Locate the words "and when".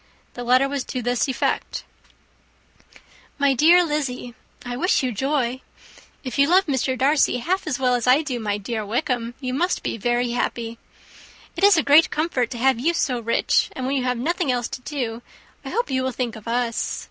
13.73-13.95